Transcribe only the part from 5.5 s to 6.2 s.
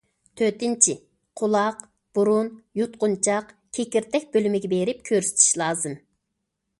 لازىم.